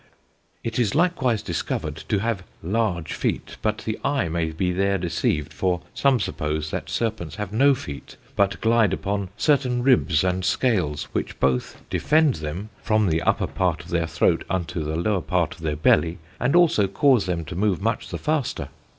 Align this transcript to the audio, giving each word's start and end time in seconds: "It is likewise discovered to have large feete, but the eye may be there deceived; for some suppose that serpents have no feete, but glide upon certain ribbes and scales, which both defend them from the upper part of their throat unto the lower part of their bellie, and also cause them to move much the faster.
"It 0.63 0.79
is 0.79 0.95
likewise 0.95 1.43
discovered 1.43 1.95
to 2.09 2.17
have 2.21 2.41
large 2.63 3.13
feete, 3.13 3.57
but 3.61 3.83
the 3.85 3.99
eye 4.03 4.29
may 4.29 4.45
be 4.49 4.71
there 4.71 4.97
deceived; 4.97 5.53
for 5.53 5.81
some 5.93 6.19
suppose 6.19 6.71
that 6.71 6.89
serpents 6.89 7.35
have 7.35 7.53
no 7.53 7.75
feete, 7.75 8.15
but 8.35 8.59
glide 8.61 8.93
upon 8.93 9.29
certain 9.37 9.83
ribbes 9.83 10.23
and 10.23 10.43
scales, 10.43 11.03
which 11.11 11.39
both 11.39 11.83
defend 11.91 12.33
them 12.37 12.69
from 12.81 13.09
the 13.09 13.21
upper 13.21 13.45
part 13.45 13.83
of 13.83 13.89
their 13.91 14.07
throat 14.07 14.43
unto 14.49 14.83
the 14.83 14.95
lower 14.95 15.21
part 15.21 15.53
of 15.53 15.61
their 15.61 15.75
bellie, 15.75 16.17
and 16.39 16.55
also 16.55 16.87
cause 16.87 17.27
them 17.27 17.45
to 17.45 17.55
move 17.55 17.79
much 17.79 18.09
the 18.09 18.17
faster. 18.17 18.69